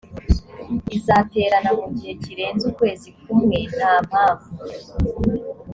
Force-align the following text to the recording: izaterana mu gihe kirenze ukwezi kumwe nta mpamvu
izaterana 0.97 1.71
mu 1.77 1.85
gihe 1.95 2.13
kirenze 2.23 2.63
ukwezi 2.71 3.07
kumwe 3.19 3.57
nta 3.75 3.93
mpamvu 4.07 4.49